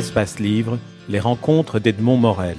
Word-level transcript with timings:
Espace 0.00 0.38
Livre, 0.38 0.78
les 1.10 1.20
rencontres 1.20 1.78
d'Edmond 1.78 2.16
Morel. 2.16 2.56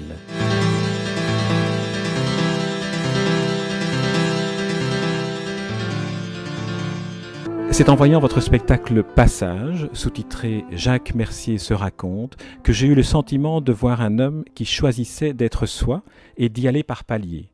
C'est 7.71 7.89
en 7.89 7.95
voyant 7.95 8.19
votre 8.19 8.41
spectacle 8.41 9.01
Passage, 9.01 9.89
sous-titré 9.91 10.65
Jacques 10.69 11.15
Mercier 11.15 11.57
se 11.57 11.73
raconte, 11.73 12.37
que 12.61 12.73
j'ai 12.73 12.85
eu 12.85 12.93
le 12.93 13.01
sentiment 13.01 13.59
de 13.59 13.71
voir 13.71 14.01
un 14.01 14.19
homme 14.19 14.43
qui 14.53 14.65
choisissait 14.65 15.33
d'être 15.33 15.65
soi 15.65 16.03
et 16.37 16.47
d'y 16.47 16.67
aller 16.67 16.83
par 16.83 17.05
paliers, 17.05 17.49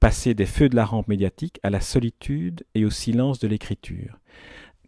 passer 0.00 0.34
des 0.34 0.44
feux 0.44 0.68
de 0.68 0.76
la 0.76 0.84
rampe 0.84 1.08
médiatique 1.08 1.60
à 1.62 1.70
la 1.70 1.80
solitude 1.80 2.66
et 2.74 2.84
au 2.84 2.90
silence 2.90 3.38
de 3.38 3.48
l'écriture. 3.48 4.18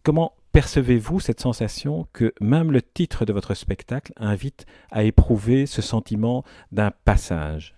Comment 0.03 0.35
percevez-vous 0.57 1.21
cette 1.21 1.41
sensation 1.41 2.09
que 2.15 2.33
même 2.41 2.73
le 2.73 2.81
titre 2.81 3.27
de 3.27 3.33
votre 3.35 3.53
spectacle 3.53 4.15
invite 4.17 4.65
à 4.91 5.03
éprouver 5.03 5.67
ce 5.67 5.83
sentiment 5.83 6.45
d'un 6.73 6.93
passage? 7.05 7.77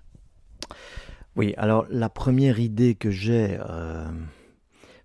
Oui, 1.35 1.55
alors 1.57 1.87
la 1.91 2.09
première 2.09 2.61
idée 2.61 2.95
que 2.95 3.11
j'ai 3.11 3.59
euh, 3.69 4.07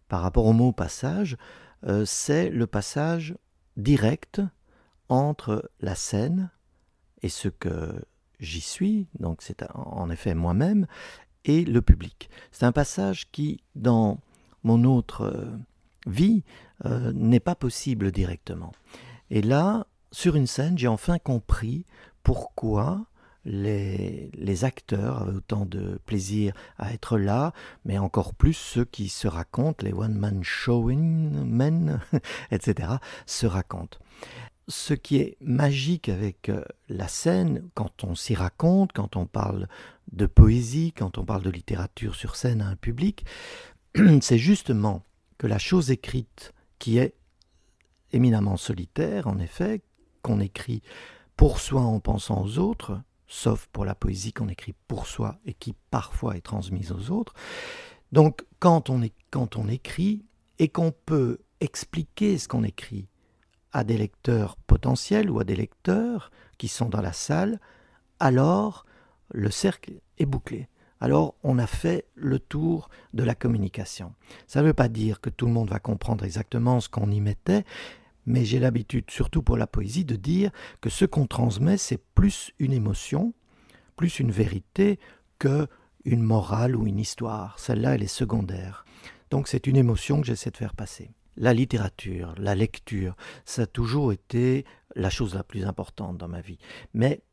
par 0.08 0.22
rapport 0.22 0.46
au 0.46 0.54
mot 0.54 0.72
passage, 0.72 1.36
euh, 1.88 2.06
c'est 2.06 2.52
le 2.52 2.68
passage 2.68 3.36
direct 3.76 4.40
entre 5.10 5.68
la 5.80 5.96
scène 5.96 6.52
et 7.24 7.30
ce 7.30 7.48
que 7.48 8.06
j'y 8.40 8.62
suis, 8.62 9.08
donc 9.20 9.42
c'est 9.42 9.64
en 9.74 10.12
effet 10.12 10.36
moi-même, 10.36 10.86
et 11.44 11.66
le 11.66 11.82
public. 11.82 12.30
C'est 12.52 12.68
un 12.68 12.72
passage 12.72 13.32
qui, 13.32 13.64
dans 13.74 14.20
mon 14.62 14.84
autre 14.84 15.24
euh, 15.24 15.58
vie, 16.06 16.44
euh, 16.86 17.12
n'est 17.14 17.40
pas 17.40 17.56
possible 17.56 18.12
directement. 18.12 18.74
Et 19.30 19.42
là, 19.42 19.88
sur 20.12 20.36
une 20.36 20.48
scène, 20.48 20.78
j'ai 20.78 20.88
enfin 20.88 21.18
compris 21.18 21.86
pourquoi 22.24 23.06
les, 23.46 24.64
acteurs 24.64 25.22
avaient 25.22 25.38
autant 25.38 25.66
de 25.66 26.00
plaisir 26.06 26.54
à 26.78 26.94
être 26.94 27.18
là, 27.18 27.54
mais 27.86 27.98
encore 27.98 28.34
plus 28.34 28.54
ceux 28.54 28.86
qui 28.86 29.10
se 29.10 29.28
racontent, 29.28 29.86
les 29.86 29.94
one-man 29.94 30.44
showing 30.44 31.44
men, 31.46 32.00
etc., 32.52 32.94
se 33.26 33.46
racontent. 33.46 33.98
Ce 34.70 34.94
qui 34.94 35.18
est 35.18 35.36
magique 35.42 36.08
avec 36.08 36.48
euh, 36.48 36.64
la 36.88 37.10
scène, 37.10 37.68
quand 37.74 38.06
on 38.06 38.16
s'y 38.16 38.34
raconte, 38.34 38.94
quand 38.94 39.18
on 39.18 39.26
parle 39.26 39.68
de 40.14 40.26
poésie, 40.26 40.94
quand 40.96 41.18
on 41.18 41.26
parle 41.26 41.44
de 41.44 41.50
littérature 41.50 42.16
sur 42.16 42.38
scène 42.38 42.62
à 42.62 42.68
un 42.68 42.78
public, 42.78 43.26
c'est 44.22 44.38
justement 44.38 45.04
la 45.48 45.60
chose 45.60 45.92
écrite, 45.92 46.54
qui 46.80 46.98
est 46.98 47.16
éminemment 48.12 48.58
solitaire, 48.58 49.28
en 49.28 49.40
effet, 49.40 49.82
qu'on 50.22 50.40
écrit 50.40 50.82
pour 51.36 51.60
soi 51.60 51.82
en 51.82 52.00
pensant 52.00 52.44
aux 52.44 52.60
autres, 52.60 53.02
sauf 53.28 53.68
pour 53.72 53.86
la 53.86 53.96
poésie 53.96 54.34
qu'on 54.34 54.48
écrit 54.48 54.76
pour 54.88 55.08
soi 55.08 55.40
et 55.46 55.54
qui 55.54 55.74
parfois 55.90 56.38
est 56.38 56.42
transmise 56.42 56.92
aux 56.92 57.12
autres. 57.12 57.34
Donc 58.12 58.46
quand 58.60 58.90
on, 58.90 59.02
quand 59.32 59.58
on 59.58 59.68
écrit 59.68 60.26
et 60.60 60.70
qu'on 60.70 60.92
peut 60.92 61.40
expliquer 61.60 62.38
ce 62.38 62.48
qu'on 62.48 62.64
écrit 62.64 63.08
à 63.72 63.84
des 63.84 63.98
lecteurs 63.98 64.56
potentiels 64.56 65.32
ou 65.32 65.40
à 65.40 65.44
des 65.44 65.56
lecteurs 65.56 66.30
qui 66.58 66.68
sont 66.68 66.90
dans 66.90 67.02
la 67.02 67.14
salle, 67.14 67.60
alors 68.20 68.86
le 69.32 69.50
cercle 69.50 69.94
est 70.20 70.28
bouclé. 70.28 70.68
Alors 71.04 71.36
on 71.44 71.60
a 71.60 71.68
fait 71.68 72.06
le 72.16 72.40
tour 72.40 72.90
de 73.14 73.26
la 73.26 73.36
communication. 73.36 74.14
Ça 74.48 74.62
ne 74.62 74.68
veut 74.68 74.74
pas 74.74 74.88
dire 74.88 75.20
que 75.20 75.30
tout 75.30 75.46
le 75.46 75.52
monde 75.52 75.70
va 75.70 75.80
comprendre 75.80 76.24
exactement 76.24 76.80
ce 76.80 76.88
qu'on 76.88 77.12
y 77.12 77.20
mettait, 77.20 77.66
mais 78.26 78.46
j'ai 78.46 78.58
l'habitude, 78.58 79.12
surtout 79.12 79.44
pour 79.44 79.58
la 79.58 79.68
poésie, 79.68 80.06
de 80.06 80.16
dire 80.16 80.50
que 80.80 80.90
ce 80.90 81.04
qu'on 81.04 81.28
transmet, 81.28 81.76
c'est 81.76 82.02
plus 82.16 82.54
une 82.58 82.72
émotion, 82.72 83.34
plus 83.98 84.22
une 84.22 84.32
vérité 84.32 84.98
que 85.40 85.68
une 86.06 86.24
morale 86.24 86.74
ou 86.74 86.88
une 86.88 87.00
histoire. 87.00 87.60
Celle-là, 87.60 87.96
elle 87.96 88.04
est 88.04 88.08
secondaire. 88.08 88.86
Donc 89.30 89.50
c'est 89.50 89.68
une 89.68 89.76
émotion 89.76 90.22
que 90.22 90.28
j'essaie 90.28 90.52
de 90.52 90.58
faire 90.58 90.74
passer. 90.74 91.12
La 91.36 91.54
littérature, 91.54 92.34
la 92.38 92.56
lecture, 92.56 93.18
ça 93.44 93.64
a 93.64 93.66
toujours 93.66 94.14
été 94.14 94.64
la 94.96 95.10
chose 95.10 95.36
la 95.36 95.44
plus 95.44 95.66
importante 95.66 96.18
dans 96.18 96.30
ma 96.30 96.40
vie. 96.40 96.60
Mais 96.94 97.24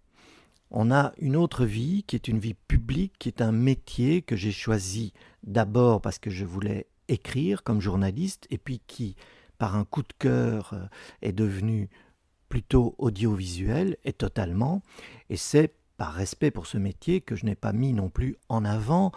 on 0.71 0.91
a 0.91 1.13
une 1.19 1.37
autre 1.37 1.65
vie 1.65 2.05
qui 2.05 2.17
est 2.17 2.29
une 2.29 2.39
vie 2.39 2.55
publique, 2.55 3.15
qui 3.19 3.29
est 3.29 3.43
un 3.43 3.53
métier 3.53 4.23
que 4.23 4.37
j'ai 4.37 4.53
choisi 4.53 5.13
d'abord 5.43 6.01
parce 6.01 6.19
que 6.19 6.31
je 6.31 6.45
voulais 6.45 6.87
écrire 7.09 7.63
comme 7.63 7.81
journaliste, 7.81 8.47
et 8.51 8.59
puis 8.59 8.81
qui, 8.87 9.17
par 9.59 9.77
un 9.77 9.85
coup 9.85 10.03
de 10.03 10.13
cœur, 10.19 10.71
euh, 10.75 10.87
est 11.23 11.33
devenu 11.33 11.91
plutôt 12.49 12.95
audiovisuel, 12.99 13.97
et 14.05 14.13
totalement. 14.13 14.83
Et 15.29 15.37
c'est 15.37 15.75
par 15.97 16.15
respect 16.15 16.51
pour 16.51 16.67
ce 16.67 16.79
métier 16.79 17.21
que 17.21 17.37
je 17.37 17.45
n'ai 17.45 17.55
pas 17.57 17.73
mis 17.73 17.93
non 17.93 18.09
plus 18.09 18.37
en 18.49 18.65
avant 18.65 19.13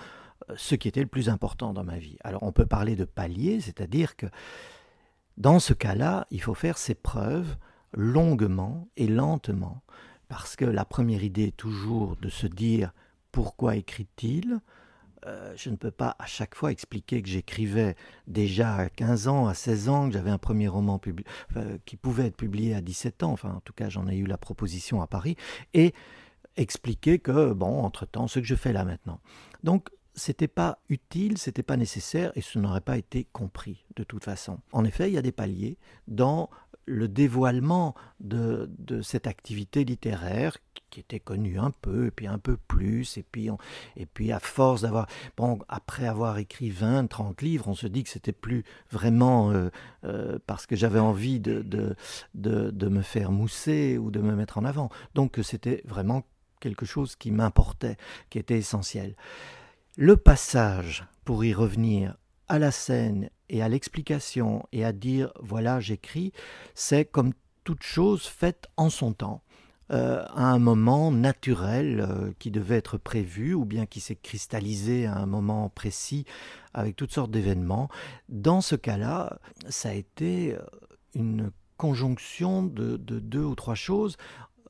euh, 0.50 0.56
ce 0.58 0.75
qui 0.75 0.88
était 0.88 1.02
le 1.02 1.08
plus 1.08 1.30
important 1.30 1.74
dans 1.74 1.84
ma 1.84 1.97
vie. 1.97 2.18
Alors 2.24 2.44
on 2.44 2.52
peut 2.52 2.66
parler 2.66 2.96
de 2.96 3.06
palier, 3.06 3.62
c'est-à-dire 3.62 4.16
que 4.16 4.25
dans 5.38 5.59
ce 5.59 5.74
cas-là, 5.74 6.28
il 6.30 6.41
faut 6.41 6.53
faire 6.53 6.78
ses 6.78 6.96
preuves 6.96 7.56
longuement 7.94 8.88
et 8.97 9.08
lentement, 9.08 9.84
parce 10.33 10.55
que 10.55 10.66
la 10.66 10.83
première 10.83 11.23
idée 11.23 11.49
est 11.49 11.55
toujours 11.55 12.16
de 12.16 12.27
se 12.27 12.47
dire 12.47 12.91
pourquoi 13.31 13.75
écrit-il? 13.75 14.61
Euh, 15.27 15.53
je 15.55 15.69
ne 15.69 15.75
peux 15.75 15.91
pas 15.91 16.16
à 16.17 16.25
chaque 16.25 16.55
fois 16.55 16.71
expliquer 16.71 17.21
que 17.21 17.29
j'écrivais 17.29 17.95
déjà 18.25 18.73
à 18.73 18.89
15 18.89 19.27
ans, 19.27 19.45
à 19.45 19.53
16 19.53 19.89
ans, 19.89 20.07
que 20.07 20.13
j'avais 20.13 20.31
un 20.31 20.39
premier 20.39 20.67
roman 20.67 20.99
qui 21.85 21.97
pouvait 21.97 22.25
être 22.25 22.35
publié 22.35 22.73
à 22.73 22.81
17 22.81 23.22
ans, 23.22 23.31
enfin 23.31 23.51
en 23.51 23.59
tout 23.59 23.73
cas 23.73 23.89
j'en 23.89 24.07
ai 24.07 24.16
eu 24.16 24.25
la 24.25 24.39
proposition 24.39 25.03
à 25.03 25.07
Paris, 25.07 25.38
et 25.75 25.93
expliquer 26.57 27.19
que, 27.19 27.53
bon, 27.53 27.83
entre-temps, 27.83 28.27
ce 28.27 28.39
que 28.39 28.45
je 28.45 28.55
fais 28.55 28.73
là 28.73 28.85
maintenant. 28.85 29.19
Donc 29.61 29.89
c'était 30.16 30.47
pas 30.47 30.79
utile, 30.89 31.38
c'était 31.38 31.61
pas 31.61 31.77
nécessaire 31.77 32.31
et 32.33 32.41
ce 32.41 32.57
n'aurait 32.57 32.81
pas 32.81 32.97
été 32.97 33.27
compris 33.33 33.85
de 33.95 34.03
toute 34.03 34.23
façon. 34.23 34.57
En 34.72 34.83
effet, 34.83 35.11
il 35.11 35.13
y 35.13 35.17
a 35.19 35.22
des 35.22 35.31
paliers 35.31 35.77
dans 36.07 36.49
le 36.85 37.07
dévoilement 37.07 37.95
de, 38.19 38.69
cette 39.01 39.27
activité 39.27 39.83
littéraire 39.83 40.57
qui 40.89 40.99
était 40.99 41.19
connue 41.19 41.57
un 41.57 41.71
peu, 41.71 42.07
et 42.07 42.11
puis 42.11 42.27
un 42.27 42.38
peu 42.38 42.57
plus, 42.57 43.17
et 43.17 43.23
puis, 43.23 43.49
et 43.95 44.05
puis 44.05 44.31
à 44.31 44.39
force 44.39 44.81
d'avoir, 44.81 45.07
bon, 45.38 45.59
après 45.67 46.05
avoir 46.05 46.38
écrit 46.38 46.69
20, 46.69 47.07
30 47.07 47.41
livres, 47.41 47.67
on 47.67 47.73
se 47.73 47.88
dit 47.88 48.03
que 48.03 48.09
c'était 48.09 48.31
plus 48.31 48.63
vraiment 48.91 49.51
euh, 49.51 49.69
euh, 50.03 50.38
parce 50.45 50.67
que 50.67 50.75
j'avais 50.75 50.99
envie 50.99 51.39
de, 51.39 51.61
de, 51.61 51.95
de, 52.35 52.69
de, 52.69 52.88
me 52.88 53.01
faire 53.01 53.31
mousser 53.31 53.97
ou 53.97 54.11
de 54.11 54.19
me 54.19 54.35
mettre 54.35 54.59
en 54.59 54.66
avant. 54.66 54.89
Donc 55.16 55.39
c'était 55.41 55.81
vraiment 55.85 56.23
quelque 56.59 56.85
chose 56.85 57.16
qui 57.16 57.31
m'importait, 57.31 57.97
qui 58.29 58.38
était 58.38 58.57
essentiel. 58.57 59.16
Le 59.97 60.16
passage, 60.16 61.05
pour 61.25 61.43
y 61.43 61.53
revenir, 61.53 62.17
à 62.47 62.59
la 62.59 62.72
scène 62.72 63.29
et 63.49 63.61
à 63.61 63.69
l'explication 63.69 64.65
et 64.71 64.83
à 64.85 64.91
dire 64.91 65.31
voilà 65.41 65.79
j'écris, 65.79 66.31
c'est 66.75 67.05
comme 67.05 67.33
toute 67.63 67.83
chose 67.83 68.25
faite 68.25 68.67
en 68.77 68.89
son 68.89 69.13
temps. 69.13 69.41
Euh, 69.91 70.23
à 70.33 70.45
un 70.45 70.59
moment 70.59 71.11
naturel 71.11 71.99
euh, 71.99 72.31
qui 72.39 72.51
devait 72.51 72.77
être 72.77 72.97
prévu 72.97 73.53
ou 73.53 73.65
bien 73.65 73.85
qui 73.85 73.99
s'est 73.99 74.15
cristallisé 74.15 75.05
à 75.05 75.17
un 75.17 75.25
moment 75.25 75.67
précis 75.69 76.25
avec 76.73 76.95
toutes 76.95 77.11
sortes 77.11 77.31
d'événements. 77.31 77.89
Dans 78.29 78.61
ce 78.61 78.75
cas-là, 78.75 79.39
ça 79.67 79.89
a 79.89 79.93
été 79.93 80.53
euh, 80.53 80.61
une 81.13 81.51
conjonction 81.75 82.63
de, 82.63 82.95
de, 82.95 83.19
deux 83.19 83.43
ou 83.43 83.55
trois 83.55 83.75
choses. 83.75 84.15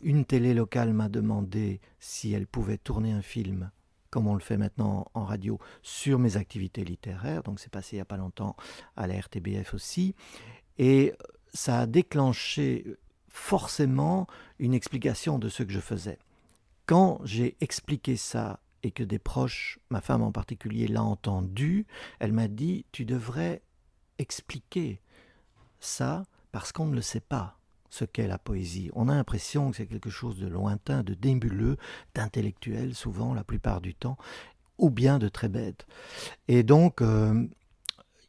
Une 0.02 0.26
télé 0.26 0.56
locale 0.56 0.94
m'a 0.94 1.10
demandé 1.10 1.80
si 2.00 2.34
elle 2.34 2.48
pouvait 2.48 2.80
tourner 2.80 3.12
un 3.12 3.22
film 3.22 3.70
comme 4.14 4.28
on 4.28 4.36
le 4.36 4.42
fait 4.42 4.58
maintenant 4.58 5.08
en 5.16 5.26
radio, 5.26 5.58
sur 5.82 6.20
mes 6.20 6.38
activités 6.38 6.84
littéraires. 6.84 7.42
Donc 7.42 7.60
c'est 7.60 7.72
passé 7.72 7.96
il 7.96 7.98
n'y 7.98 8.02
a 8.02 8.06
pas 8.06 8.16
longtemps 8.16 8.56
à 8.96 9.08
la 9.08 9.20
RTBF 9.20 9.74
aussi. 9.74 10.14
Et 10.78 11.14
ça 11.52 11.80
a 11.80 11.86
déclenché 11.88 12.86
forcément 13.28 14.28
une 14.60 14.76
explication 14.76 15.40
de 15.40 15.50
ce 15.50 15.64
que 15.64 15.72
je 15.72 15.80
faisais. 15.80 16.20
Quand 16.86 17.22
j'ai 17.24 17.58
expliqué 17.60 18.16
ça 18.16 18.60
et 18.84 18.92
que 18.92 19.02
des 19.02 19.18
proches, 19.18 19.80
ma 19.90 20.00
femme 20.00 20.22
en 20.22 20.32
particulier, 20.32 20.88
l'a 20.88 21.02
entendu, 21.02 21.88
elle 22.20 22.34
m'a 22.34 22.48
dit, 22.48 22.86
tu 22.92 23.06
devrais 23.06 23.64
expliquer 24.20 25.02
ça 25.80 26.22
parce 26.52 26.72
qu'on 26.72 26.86
ne 26.86 26.94
le 26.94 27.02
sait 27.02 27.20
pas 27.20 27.58
ce 27.94 28.06
qu'est 28.06 28.28
la 28.28 28.40
poésie. 28.40 28.90
On 28.94 29.08
a 29.08 29.14
l'impression 29.14 29.70
que 29.70 29.78
c'est 29.78 29.86
quelque 29.86 30.10
chose 30.10 30.40
de 30.40 30.48
lointain, 30.48 31.04
de 31.04 31.14
débuleux, 31.14 31.78
d'intellectuel 32.16 32.96
souvent, 32.96 33.36
la 33.36 33.44
plupart 33.44 33.82
du 33.82 33.94
temps, 33.94 34.18
ou 34.80 34.90
bien 34.90 35.20
de 35.20 35.30
très 35.30 35.48
bête. 35.48 35.86
Et 36.48 36.64
donc, 36.64 37.04
euh, 37.04 37.46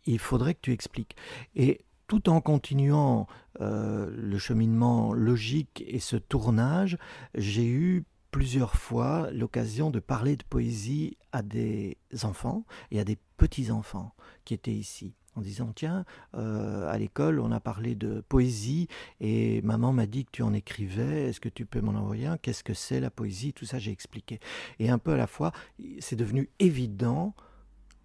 il 0.05 0.19
faudrait 0.19 0.53
que 0.53 0.61
tu 0.61 0.73
expliques. 0.73 1.17
Et 1.57 1.87
tout 2.09 2.29
en 2.29 2.43
continuant 2.43 3.27
euh, 3.63 4.15
le 4.15 4.37
cheminement 4.37 5.15
logique 5.15 5.83
et 5.87 5.99
ce 5.99 6.17
tournage, 6.17 6.99
j'ai 7.35 7.67
eu 7.67 8.05
plusieurs 8.31 8.75
fois 8.75 9.31
l'occasion 9.31 9.91
de 9.91 9.99
parler 9.99 10.37
de 10.37 10.45
poésie 10.45 11.17
à 11.33 11.41
des 11.41 11.97
enfants 12.23 12.67
et 12.91 13.01
à 13.01 13.05
des 13.05 13.17
petits-enfants 13.39 14.13
qui 14.45 14.53
étaient 14.53 14.73
ici. 14.73 15.15
En 15.37 15.41
disant 15.41 15.73
tiens, 15.75 16.05
euh, 16.35 16.89
à 16.89 16.99
l'école 16.99 17.41
on 17.41 17.53
a 17.53 17.61
parlé 17.61 17.95
de 17.95 18.23
poésie 18.29 18.89
et 19.21 19.63
maman 19.63 19.93
m'a 19.93 20.07
dit 20.07 20.25
que 20.25 20.31
tu 20.33 20.43
en 20.43 20.53
écrivais, 20.53 21.29
est-ce 21.29 21.41
que 21.41 21.49
tu 21.49 21.67
peux 21.67 21.81
m'en 21.81 21.93
envoyer 21.93 22.27
un? 22.27 22.37
Qu'est-ce 22.37 22.65
que 22.65 22.75
c'est 22.75 23.01
la 23.01 23.11
poésie? 23.11 23.53
Tout 23.53 23.65
ça 23.65 23.79
j'ai 23.79 23.93
expliqué. 23.93 24.41
Et 24.79 24.91
un 24.91 24.99
peu 24.99 25.13
à 25.13 25.17
la 25.17 25.27
fois, 25.27 25.53
c'est 26.01 26.17
devenu 26.17 26.51
évident 26.59 27.35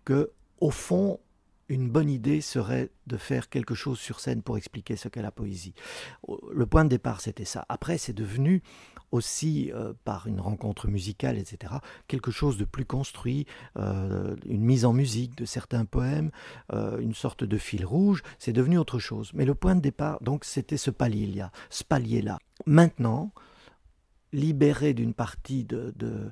que 0.05 0.31
au 0.59 0.71
fond 0.71 1.19
une 1.69 1.89
bonne 1.89 2.09
idée 2.09 2.41
serait 2.41 2.89
de 3.07 3.15
faire 3.15 3.49
quelque 3.49 3.75
chose 3.75 3.99
sur 3.99 4.19
scène 4.19 4.41
pour 4.41 4.57
expliquer 4.57 4.95
ce 4.95 5.07
qu'est 5.07 5.21
la 5.21 5.31
poésie. 5.31 5.73
Le 6.51 6.65
point 6.65 6.83
de 6.83 6.89
départ, 6.89 7.21
c'était 7.21 7.45
ça. 7.45 7.65
Après, 7.69 7.97
c'est 7.97 8.13
devenu 8.13 8.63
aussi, 9.11 9.71
euh, 9.73 9.93
par 10.03 10.27
une 10.27 10.39
rencontre 10.39 10.87
musicale, 10.87 11.37
etc., 11.37 11.75
quelque 12.07 12.31
chose 12.31 12.57
de 12.57 12.65
plus 12.65 12.85
construit, 12.85 13.45
euh, 13.77 14.35
une 14.45 14.63
mise 14.63 14.85
en 14.85 14.93
musique 14.93 15.35
de 15.35 15.45
certains 15.45 15.85
poèmes, 15.85 16.31
euh, 16.73 16.99
une 16.99 17.13
sorte 17.13 17.43
de 17.43 17.57
fil 17.57 17.85
rouge, 17.85 18.23
c'est 18.37 18.53
devenu 18.53 18.77
autre 18.77 18.99
chose. 18.99 19.31
Mais 19.33 19.45
le 19.45 19.55
point 19.55 19.75
de 19.75 19.81
départ, 19.81 20.21
donc, 20.21 20.45
c'était 20.45 20.77
ce 20.77 20.91
palier-là. 20.91 22.39
Maintenant, 22.65 23.31
libéré 24.31 24.93
d'une 24.93 25.13
partie 25.13 25.63
de 25.63 26.31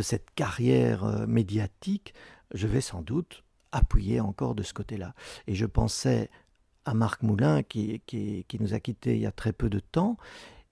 cette 0.00 0.30
carrière 0.34 1.26
médiatique, 1.26 2.14
je 2.54 2.66
vais 2.66 2.80
sans 2.80 3.02
doute 3.02 3.44
appuyer 3.76 4.20
encore 4.20 4.54
de 4.54 4.62
ce 4.62 4.72
côté-là. 4.72 5.14
Et 5.46 5.54
je 5.54 5.66
pensais 5.66 6.30
à 6.84 6.94
Marc 6.94 7.22
Moulin 7.22 7.62
qui, 7.62 8.00
qui, 8.06 8.58
nous 8.60 8.74
a 8.74 8.80
quittés 8.80 9.16
il 9.16 9.20
y 9.20 9.26
a 9.26 9.32
très 9.32 9.52
peu 9.52 9.68
de 9.68 9.80
temps, 9.80 10.16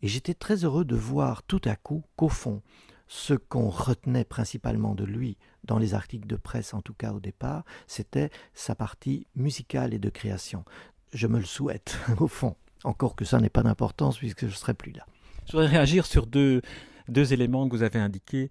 et 0.02 0.08
j'étais 0.08 0.34
très 0.34 0.64
heureux 0.64 0.84
de 0.84 0.96
voir 0.96 1.42
tout 1.42 1.60
à 1.64 1.76
coup 1.76 2.04
qu'au 2.16 2.28
fond, 2.28 2.62
ce 3.06 3.34
qu'on 3.34 3.68
retenait 3.68 4.24
principalement 4.24 4.94
de 4.94 5.04
lui, 5.04 5.36
dans 5.64 5.78
les 5.78 5.94
articles 5.94 6.26
de 6.26 6.36
presse 6.36 6.74
en 6.74 6.82
tout 6.82 6.94
cas 6.94 7.12
au 7.12 7.20
départ, 7.20 7.64
c'était 7.86 8.30
sa 8.54 8.74
partie 8.74 9.26
musicale 9.34 9.92
et 9.94 9.98
de 9.98 10.10
création. 10.10 10.64
Je 11.12 11.26
me 11.26 11.38
le 11.38 11.44
souhaite, 11.44 11.98
au 12.18 12.28
fond, 12.28 12.56
encore 12.84 13.16
que 13.16 13.24
ça 13.24 13.40
n'ait 13.40 13.50
pas 13.50 13.62
d'importance 13.62 14.18
puisque 14.18 14.42
je 14.42 14.52
ne 14.52 14.56
serai 14.56 14.74
plus 14.74 14.92
là. 14.92 15.06
Je 15.46 15.52
voudrais 15.52 15.66
réagir 15.66 16.06
sur 16.06 16.26
deux, 16.26 16.62
deux 17.08 17.32
éléments 17.32 17.68
que 17.68 17.76
vous 17.76 17.82
avez 17.82 17.98
indiqués. 17.98 18.50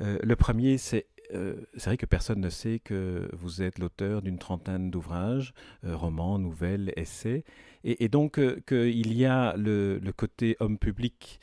Euh, 0.00 0.18
le 0.22 0.36
premier, 0.36 0.78
c'est 0.78 1.06
euh, 1.34 1.54
c'est 1.76 1.90
vrai 1.90 1.96
que 1.96 2.06
personne 2.06 2.40
ne 2.40 2.48
sait 2.48 2.78
que 2.78 3.28
vous 3.32 3.62
êtes 3.62 3.78
l'auteur 3.78 4.22
d'une 4.22 4.38
trentaine 4.38 4.90
d'ouvrages, 4.90 5.52
euh, 5.84 5.96
romans, 5.96 6.38
nouvelles, 6.38 6.92
essais, 6.96 7.44
et, 7.84 8.08
donc 8.08 8.38
euh, 8.38 8.60
qu'il 8.66 9.12
y 9.12 9.26
a 9.26 9.54
le, 9.56 10.00
côté 10.16 10.56
homme 10.60 10.78
public 10.78 11.40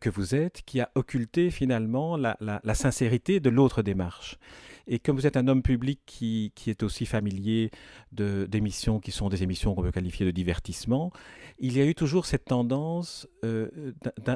que 0.00 0.08
vous 0.08 0.34
êtes 0.34 0.62
qui 0.62 0.80
a 0.80 0.90
occulté 0.94 1.50
finalement 1.50 2.16
la 2.16 2.74
sincérité 2.74 3.38
de 3.40 3.50
l'autre 3.50 3.82
démarche. 3.82 4.38
Et 4.86 4.98
comme 4.98 5.16
vous 5.16 5.26
êtes 5.26 5.36
un 5.36 5.48
homme 5.48 5.62
public 5.62 6.00
qui, 6.06 6.52
qui 6.54 6.70
est 6.70 6.82
aussi 6.82 7.06
familier 7.06 7.70
d'émissions 8.12 9.00
qui 9.00 9.10
sont 9.10 9.28
des 9.28 9.42
émissions 9.42 9.74
qu'on 9.74 9.82
peut 9.82 9.90
qualifier 9.90 10.26
de 10.26 10.30
divertissement, 10.30 11.12
il 11.58 11.76
y 11.76 11.80
a 11.80 11.84
eu 11.84 11.94
toujours 11.94 12.26
cette 12.26 12.44
tendance 12.44 13.26
euh, 13.44 13.92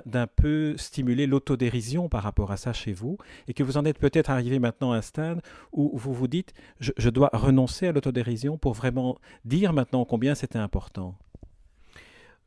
d'un 0.07 0.27
peu 0.27 0.77
stimuler 0.77 1.27
l'autodérision 1.27 2.09
par 2.09 2.23
rapport 2.23 2.51
à 2.53 2.57
ça 2.57 2.73
chez 2.73 2.93
vous, 2.93 3.19
et 3.47 3.55
que 3.55 3.63
vous 3.63 3.77
en 3.77 3.85
êtes 3.85 3.99
peut-être 3.99 4.31
arrivé 4.31 4.59
maintenant 4.59 4.93
à 4.93 4.99
un 4.99 5.03
stade 5.03 5.43
où 5.73 5.97
vous 5.97 6.15
vous 6.15 6.29
dites, 6.29 6.53
je, 6.81 6.93
je 6.97 7.11
dois 7.11 7.31
renoncer 7.33 7.89
à 7.89 7.93
l'autodérision 7.93 8.59
pour 8.59 8.75
vraiment 8.75 9.19
dire 9.45 9.73
maintenant 9.73 10.05
combien 10.05 10.35
c'était 10.35 10.59
important. 10.59 11.17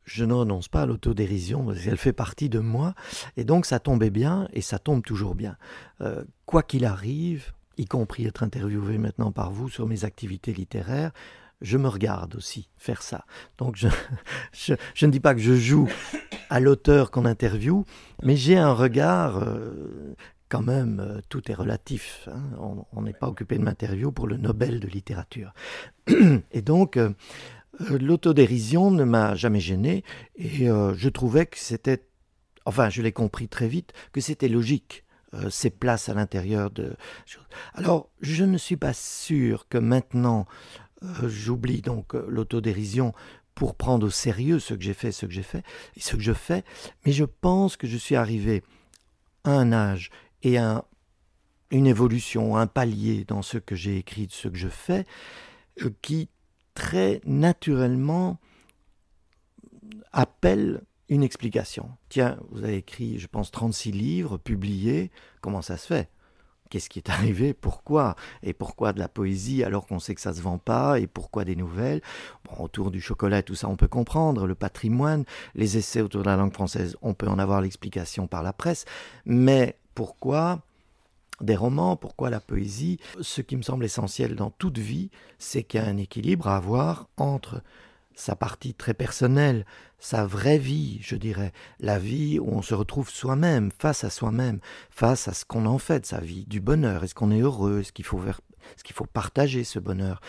Je 0.04 0.24
ne 0.24 0.32
renonce 0.32 0.68
pas 0.68 0.82
à 0.82 0.86
l'autodérision, 0.86 1.72
elle 1.72 1.96
fait 1.96 2.12
partie 2.12 2.48
de 2.48 2.58
moi, 2.58 2.94
et 3.36 3.44
donc 3.44 3.66
ça 3.66 3.78
tombait 3.78 4.10
bien, 4.10 4.48
et 4.52 4.60
ça 4.60 4.78
tombe 4.78 5.02
toujours 5.04 5.34
bien. 5.34 5.56
Euh, 6.00 6.24
quoi 6.44 6.62
qu'il 6.62 6.84
arrive, 6.84 7.52
y 7.78 7.86
compris 7.86 8.26
être 8.26 8.42
interviewé 8.42 8.98
maintenant 8.98 9.32
par 9.32 9.50
vous 9.50 9.68
sur 9.68 9.86
mes 9.86 10.04
activités 10.04 10.52
littéraires, 10.52 11.12
je 11.62 11.78
me 11.78 11.88
regarde 11.88 12.34
aussi 12.34 12.68
faire 12.76 13.02
ça. 13.02 13.24
Donc 13.56 13.76
je, 13.76 13.88
je, 14.94 15.06
ne 15.06 15.10
dis 15.10 15.20
pas 15.20 15.34
que 15.34 15.40
je 15.40 15.54
joue 15.54 15.88
à 16.50 16.60
l'auteur 16.60 17.10
qu'on 17.10 17.24
interviewe, 17.24 17.84
mais 18.22 18.36
j'ai 18.36 18.58
un 18.58 18.72
regard, 18.72 19.38
euh, 19.38 20.14
quand 20.48 20.62
même, 20.62 21.00
euh, 21.00 21.20
tout 21.28 21.50
est 21.50 21.54
relatif. 21.54 22.28
Hein. 22.30 22.84
On 22.92 23.02
n'est 23.02 23.14
pas 23.14 23.28
occupé 23.28 23.56
de 23.56 23.62
m'interview 23.62 24.12
pour 24.12 24.26
le 24.26 24.36
Nobel 24.36 24.80
de 24.80 24.88
littérature. 24.88 25.54
Et 26.52 26.62
donc, 26.62 26.96
euh, 26.96 27.10
l'autodérision 27.88 28.90
ne 28.90 29.04
m'a 29.04 29.34
jamais 29.34 29.60
gêné, 29.60 30.04
et 30.36 30.66
je 30.66 31.08
trouvais 31.08 31.46
que 31.46 31.58
c'était, 31.58 32.06
enfin 32.66 32.90
je 32.90 33.00
l'ai 33.00 33.12
compris 33.12 33.48
très 33.48 33.66
vite, 33.66 33.94
que 34.12 34.20
c'était 34.20 34.48
logique 34.48 35.04
euh, 35.34 35.48
ses 35.48 35.70
places 35.70 36.08
à 36.08 36.14
l'intérieur 36.14 36.70
de. 36.70 36.94
Alors, 37.74 38.10
je 38.20 38.44
ne 38.44 38.58
suis 38.58 38.76
pas 38.76 38.92
sûr 38.92 39.66
que 39.68 39.78
maintenant, 39.78 40.46
euh, 41.02 41.28
j'oublie 41.28 41.80
donc 41.80 42.14
euh, 42.14 42.26
l'autodérision 42.28 43.14
pour 43.54 43.74
prendre 43.74 44.06
au 44.06 44.10
sérieux 44.10 44.58
ce 44.58 44.74
que 44.74 44.82
j'ai 44.82 44.92
fait, 44.92 45.10
ce 45.10 45.24
que 45.24 45.32
j'ai 45.32 45.42
fait 45.42 45.64
et 45.96 46.00
ce 46.00 46.16
que 46.16 46.22
je 46.22 46.34
fais, 46.34 46.64
mais 47.06 47.12
je 47.12 47.24
pense 47.24 47.76
que 47.78 47.86
je 47.86 47.96
suis 47.96 48.14
arrivé 48.14 48.62
à 49.44 49.52
un 49.52 49.72
âge 49.72 50.10
et 50.42 50.58
à 50.58 50.84
une 51.70 51.86
évolution, 51.86 52.56
un 52.56 52.66
palier 52.66 53.24
dans 53.24 53.40
ce 53.40 53.56
que 53.56 53.74
j'ai 53.74 53.96
écrit, 53.96 54.28
ce 54.30 54.48
que 54.48 54.58
je 54.58 54.68
fais, 54.68 55.06
qui 56.02 56.28
très 56.74 57.22
naturellement 57.24 58.38
appelle 60.12 60.82
une 61.12 61.22
explication. 61.22 61.90
Tiens, 62.08 62.38
vous 62.50 62.64
avez 62.64 62.76
écrit, 62.76 63.18
je 63.18 63.26
pense, 63.26 63.50
36 63.50 63.92
livres 63.92 64.38
publiés. 64.38 65.10
Comment 65.42 65.60
ça 65.60 65.76
se 65.76 65.86
fait? 65.86 66.08
Qu'est-ce 66.70 66.88
qui 66.88 67.00
est 67.00 67.10
arrivé? 67.10 67.52
Pourquoi? 67.52 68.16
Et 68.42 68.54
pourquoi 68.54 68.94
de 68.94 68.98
la 68.98 69.08
poésie 69.08 69.62
alors 69.62 69.86
qu'on 69.86 69.98
sait 69.98 70.14
que 70.14 70.22
ça 70.22 70.32
se 70.32 70.40
vend 70.40 70.56
pas? 70.56 70.98
Et 70.98 71.06
pourquoi 71.06 71.44
des 71.44 71.54
nouvelles? 71.54 72.00
Bon, 72.44 72.64
autour 72.64 72.90
du 72.90 73.02
chocolat, 73.02 73.42
tout 73.42 73.54
ça, 73.54 73.68
on 73.68 73.76
peut 73.76 73.88
comprendre. 73.88 74.46
Le 74.46 74.54
patrimoine, 74.54 75.26
les 75.54 75.76
essais 75.76 76.00
autour 76.00 76.22
de 76.22 76.30
la 76.30 76.36
langue 76.36 76.54
française, 76.54 76.96
on 77.02 77.12
peut 77.12 77.28
en 77.28 77.38
avoir 77.38 77.60
l'explication 77.60 78.26
par 78.26 78.42
la 78.42 78.54
presse. 78.54 78.86
Mais 79.26 79.76
pourquoi 79.94 80.62
des 81.42 81.56
romans, 81.56 81.96
pourquoi 81.96 82.30
la 82.30 82.40
poésie? 82.40 82.98
Ce 83.20 83.42
qui 83.42 83.56
me 83.56 83.62
semble 83.62 83.84
essentiel 83.84 84.34
dans 84.34 84.50
toute 84.50 84.78
vie, 84.78 85.10
c'est 85.38 85.64
qu'il 85.64 85.78
y 85.78 85.84
a 85.84 85.86
un 85.86 85.98
équilibre 85.98 86.48
à 86.48 86.56
avoir 86.56 87.10
entre 87.18 87.60
sa 88.14 88.36
partie 88.36 88.74
très 88.74 88.94
personnelle, 88.94 89.64
sa 89.98 90.26
vraie 90.26 90.58
vie, 90.58 90.98
je 91.00 91.16
dirais, 91.16 91.52
la 91.80 91.98
vie 91.98 92.38
où 92.38 92.48
on 92.48 92.62
se 92.62 92.74
retrouve 92.74 93.10
soi-même, 93.10 93.70
face 93.78 94.04
à 94.04 94.10
soi-même, 94.10 94.60
face 94.90 95.28
à 95.28 95.34
ce 95.34 95.44
qu'on 95.44 95.66
en 95.66 95.78
fait 95.78 96.00
de 96.00 96.06
sa 96.06 96.20
vie, 96.20 96.44
du 96.46 96.60
bonheur, 96.60 97.04
est-ce 97.04 97.14
qu'on 97.14 97.30
est 97.30 97.40
heureux, 97.40 97.80
est-ce 97.80 97.92
qu'il 97.92 98.04
faut, 98.04 99.06
partager 99.12 99.64
ce 99.64 99.78
bonheur, 99.78 100.20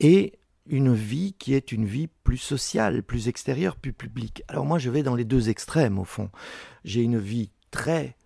et 0.00 0.38
une 0.66 0.94
vie 0.94 1.34
qui 1.38 1.54
est 1.54 1.72
une 1.72 1.84
vie 1.84 2.08
plus 2.24 2.38
sociale, 2.38 3.02
plus 3.02 3.28
extérieure, 3.28 3.76
plus 3.76 3.92
publique. 3.92 4.42
Alors 4.48 4.64
moi 4.64 4.78
je 4.78 4.88
vais 4.88 5.02
dans 5.02 5.14
les 5.14 5.24
deux 5.24 5.50
extrêmes 5.50 5.98
au 5.98 6.04
fond. 6.04 6.30
J'ai 6.84 7.02
une 7.02 7.18
vie 7.18 7.50
très 7.70 8.16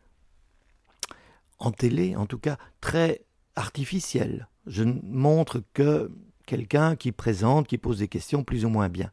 en 1.58 1.72
télé, 1.72 2.14
en 2.14 2.26
tout 2.26 2.38
cas 2.38 2.58
très 2.80 3.24
artificielle. 3.56 4.48
Je 4.66 4.84
ne 4.84 5.00
montre 5.02 5.62
que 5.74 6.12
quelqu'un 6.48 6.96
qui 6.96 7.12
présente, 7.12 7.68
qui 7.68 7.78
pose 7.78 7.98
des 7.98 8.08
questions 8.08 8.42
plus 8.42 8.64
ou 8.64 8.70
moins 8.70 8.88
bien. 8.88 9.10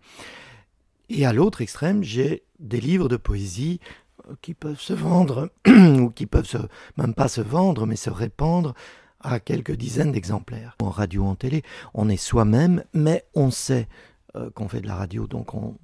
Et 1.10 1.26
à 1.26 1.34
l'autre 1.34 1.62
extrême, 1.62 2.02
j'ai 2.02 2.44
des 2.60 2.80
livres 2.80 3.10
de 3.10 3.18
poésie 3.18 3.80
euh, 4.28 4.36
qui 4.42 4.54
peuvent 4.54 4.80
se 4.80 4.94
vendre, 4.94 5.52
ou 5.68 6.10
qui 6.10 6.26
peuvent 6.26 6.68
même 6.98 7.14
pas 7.14 7.28
se 7.28 7.42
vendre, 7.42 7.86
mais 7.86 7.98
se 7.98 8.10
répandre 8.10 8.74
à 9.20 9.40
quelques 9.40 9.76
dizaines 9.76 10.14
d'exemplaires. 10.14 10.78
En 10.82 10.90
radio, 10.90 11.26
en 11.26 11.36
télé, 11.36 11.62
on 11.94 12.08
est 12.10 12.18
soi-même, 12.18 12.84
mais 12.94 13.26
on 13.36 13.52
sait 13.52 13.90
euh, 14.36 14.50
qu'on 14.52 14.70
fait 14.70 14.82
de 14.82 14.88
la 14.88 14.96
radio, 14.96 15.28
donc 15.28 15.54
on, 15.54 15.76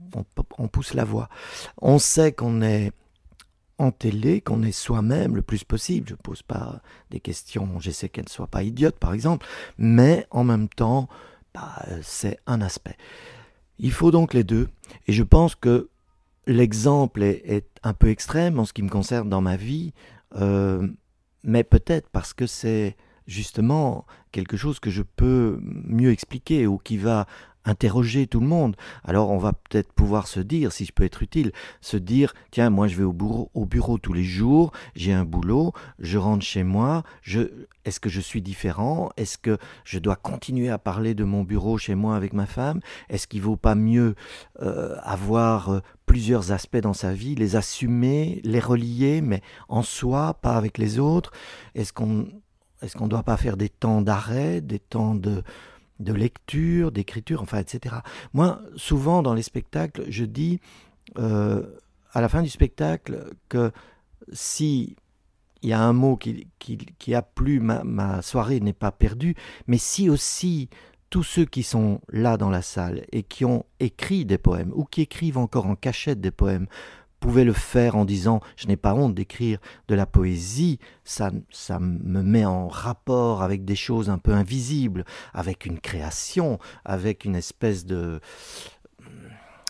on 0.58 0.68
pousse 0.70 0.94
la 0.94 1.04
voix. 1.04 1.28
On 1.82 2.00
sait 2.00 2.32
qu'on 2.32 2.62
est 2.62 2.92
en 3.78 3.92
télé 3.92 4.42
qu'on 4.42 4.62
est 4.62 4.72
soi-même 4.72 5.36
le 5.36 5.42
plus 5.42 5.64
possible. 5.64 6.08
Je 6.08 6.14
ne 6.14 6.20
pose 6.20 6.44
pas 6.44 6.82
des 7.10 7.20
questions, 7.20 7.80
j'essaie 7.80 8.10
qu'elles 8.10 8.26
ne 8.26 8.30
soient 8.30 8.48
pas 8.48 8.64
idiotes 8.64 8.98
par 8.98 9.14
exemple, 9.14 9.46
mais 9.78 10.28
en 10.30 10.44
même 10.44 10.70
temps, 10.70 11.10
bah, 11.54 11.86
c'est 12.02 12.40
un 12.48 12.62
aspect. 12.62 12.98
Il 13.80 13.92
faut 13.92 14.12
donc 14.12 14.34
les 14.34 14.44
deux. 14.44 14.70
Et 15.08 15.14
je 15.14 15.24
pense 15.24 15.56
que 15.56 15.90
l'exemple 16.48 17.24
est, 17.24 17.68
un 17.84 17.94
peu 17.94 18.10
extrême 18.10 18.60
en 18.60 18.66
ce 18.66 18.74
qui 18.74 18.84
me 18.84 18.90
concerne 18.90 19.28
dans 19.28 19.42
ma 19.42 19.56
vie, 19.56 19.94
euh, 20.36 20.88
mais 21.44 21.64
peut-être 21.64 22.10
parce 22.10 22.34
que 22.34 22.46
c'est 22.46 22.96
justement 23.26 24.06
quelque 24.32 24.56
chose 24.56 24.80
que 24.80 24.92
je 24.92 25.02
peux 25.02 25.60
mieux 25.64 26.12
expliquer 26.12 26.68
ou 26.68 26.78
qui 26.78 26.98
va 26.98 27.26
interroger 27.66 28.28
tout 28.28 28.40
le 28.40 28.48
monde. 28.48 28.76
Alors 29.04 29.30
on 29.30 29.38
va 29.38 29.54
peut-être 29.54 29.92
pouvoir 29.94 30.28
se 30.28 30.40
dire, 30.40 30.72
si 30.72 30.86
je 30.86 30.92
peux 30.92 31.04
être 31.04 31.24
utile, 31.24 31.52
se 31.82 31.98
dire, 31.98 32.34
tiens, 32.52 32.70
moi 32.70 32.88
je 32.88 32.96
vais 32.96 33.04
au 33.04 33.14
bureau, 33.14 33.50
au 33.54 33.66
bureau 33.66 33.98
tous 33.98 34.14
les 34.14 34.24
jours, 34.24 34.72
j'ai 34.96 35.14
un 35.14 35.26
boulot, 35.26 35.74
je 36.00 36.18
rentre 36.18 36.44
chez 36.44 36.64
moi, 36.64 37.04
est-ce 37.86 38.00
que 38.00 38.10
je 38.10 38.22
suis 38.22 38.42
différent? 38.42 39.10
Est-ce 39.18 39.38
que 39.38 39.58
je 39.86 40.00
dois 40.00 40.16
continuer 40.16 40.70
à 40.70 40.78
parler 40.78 41.14
de 41.14 41.24
mon 41.24 41.44
bureau 41.44 41.78
chez 41.78 41.96
moi 41.96 42.16
avec 42.16 42.34
ma 42.34 42.46
femme? 42.46 42.80
Est-ce 43.10 43.28
qu'il 43.28 43.42
vaut 43.42 43.58
pas 43.58 43.76
mieux 43.76 44.16
euh, 44.62 44.96
avoir 45.02 45.70
euh, 45.70 45.80
plusieurs 46.06 46.52
aspects 46.52 46.78
dans 46.78 46.94
sa 46.94 47.14
vie, 47.14 47.36
les 47.36 47.56
assumer, 47.56 48.42
les 48.44 48.60
relier, 48.60 49.22
mais 49.22 49.42
en 49.70 49.82
soi, 49.82 50.36
pas 50.36 50.56
avec 50.56 50.78
les 50.78 51.00
autres? 51.00 51.32
Est-ce 51.76 51.94
qu'on 51.94 52.28
est-ce 52.82 52.96
qu'on 52.96 53.06
ne 53.06 53.10
doit 53.10 53.24
pas 53.24 53.38
faire 53.38 53.58
des 53.58 53.70
temps 53.70 54.02
d'arrêt, 54.02 54.60
des 54.60 54.80
temps 54.80 55.14
de 55.14 55.44
de 56.02 56.14
lecture, 56.14 56.92
d'écriture, 56.92 57.42
enfin, 57.42 57.60
etc. 57.60 57.96
Moi, 58.34 58.62
souvent 58.76 59.22
dans 59.22 59.34
les 59.34 59.42
spectacles, 59.44 60.06
je 60.10 60.26
dis 60.26 60.60
euh, 61.18 61.64
à 62.14 62.22
la 62.22 62.30
fin 62.30 62.42
du 62.42 62.50
spectacle 62.50 63.34
que 63.50 63.72
si 64.32 64.96
il 65.62 65.70
y 65.70 65.74
a 65.74 65.82
un 65.82 65.94
mot 65.94 66.18
qui, 66.18 66.48
qui, 66.60 67.14
a 67.14 67.22
plu, 67.22 67.60
ma, 67.60 67.84
ma 67.84 68.22
soirée 68.22 68.60
n'est 68.60 68.74
pas 68.74 68.92
perdue, 68.92 69.36
mais 69.68 69.78
si 69.78 70.10
aussi 70.10 70.70
tous 71.12 71.24
ceux 71.24 71.46
qui 71.46 71.62
sont 71.62 72.02
là 72.10 72.38
dans 72.38 72.50
la 72.50 72.62
salle 72.62 73.06
et 73.12 73.22
qui 73.22 73.46
ont 73.46 73.66
écrit 73.80 74.26
des 74.26 74.38
poèmes 74.38 74.72
ou 74.74 74.86
qui 74.86 75.02
écrivent 75.02 75.38
encore 75.38 75.68
en 75.68 75.76
cachette 75.76 76.22
des 76.22 76.32
poèmes 76.32 76.68
pouvait 77.22 77.46
le 77.46 77.54
faire 77.54 77.96
en 77.96 78.04
disant 78.04 78.42
je 78.58 78.68
n'ai 78.68 78.76
pas 78.76 78.94
honte 78.94 79.14
d'écrire 79.14 79.60
de 79.88 79.96
la 79.96 80.06
poésie, 80.06 80.80
ça, 81.06 81.32
ça 81.50 81.80
me 81.80 82.22
met 82.22 82.44
en 82.44 82.68
rapport 82.68 83.44
avec 83.44 83.64
des 83.64 83.78
choses 83.78 84.10
un 84.10 84.18
peu 84.18 84.34
invisibles, 84.34 85.06
avec 85.34 85.66
une 85.66 85.80
création, 85.80 86.60
avec 86.84 87.24
une 87.24 87.36
espèce 87.36 87.86
de, 87.86 88.20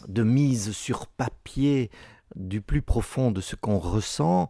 de 0.07 0.23
mise 0.23 0.71
sur 0.71 1.05
papier 1.05 1.91
du 2.35 2.61
plus 2.61 2.81
profond 2.81 3.31
de 3.31 3.41
ce 3.41 3.57
qu'on 3.57 3.77
ressent, 3.77 4.47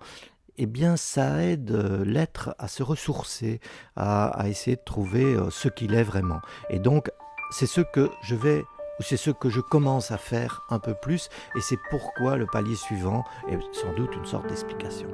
eh 0.57 0.67
bien 0.67 0.95
ça 0.95 1.43
aide 1.43 1.71
l'être 2.05 2.55
à 2.59 2.67
se 2.67 2.83
ressourcer, 2.83 3.59
à, 3.95 4.27
à 4.27 4.47
essayer 4.47 4.75
de 4.75 4.83
trouver 4.85 5.33
euh, 5.33 5.49
ce 5.49 5.69
qu'il 5.69 5.95
est 5.95 6.03
vraiment. 6.03 6.41
Et 6.69 6.77
donc 6.77 7.09
c'est 7.49 7.65
ce 7.65 7.81
que 7.81 8.11
je 8.21 8.35
vais 8.35 8.63
c'est 9.01 9.17
ce 9.17 9.31
que 9.31 9.49
je 9.49 9.61
commence 9.61 10.11
à 10.11 10.17
faire 10.17 10.61
un 10.69 10.79
peu 10.79 10.93
plus, 10.93 11.29
et 11.55 11.61
c'est 11.61 11.79
pourquoi 11.89 12.37
le 12.37 12.45
palier 12.45 12.75
suivant 12.75 13.23
est 13.49 13.59
sans 13.73 13.93
doute 13.93 14.15
une 14.15 14.25
sorte 14.25 14.47
d'explication. 14.47 15.09